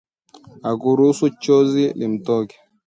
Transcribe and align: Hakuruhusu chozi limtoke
Hakuruhusu 0.65 1.25
chozi 1.43 1.83
limtoke 1.99 2.55